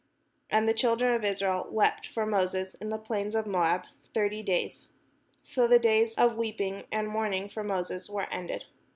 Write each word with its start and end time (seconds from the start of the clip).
And 0.49 0.67
the 0.67 0.73
children 0.73 1.13
of 1.13 1.23
Israel 1.23 1.67
wept 1.69 2.07
for 2.07 2.25
Moses 2.25 2.73
in 2.73 2.89
the 2.89 2.97
plains 2.97 3.35
of 3.35 3.45
Moab 3.45 3.83
thirty 4.15 4.41
days: 4.41 4.87
so 5.43 5.67
the 5.67 5.77
days 5.77 6.15
of 6.15 6.37
weeping 6.37 6.85
and 6.91 7.07
mourning 7.07 7.47
for 7.47 7.63
Moses 7.63 8.09
were 8.09 8.25
ended. 8.31 8.65